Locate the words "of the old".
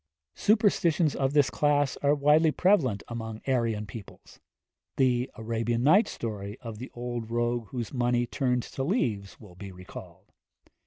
6.59-7.29